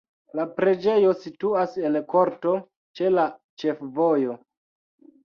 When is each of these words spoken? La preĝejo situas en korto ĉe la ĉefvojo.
La 0.37 0.43
preĝejo 0.59 1.11
situas 1.25 1.75
en 1.89 1.97
korto 2.13 2.55
ĉe 3.01 3.13
la 3.19 3.27
ĉefvojo. 3.65 4.35